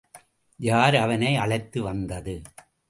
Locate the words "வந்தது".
1.81-2.41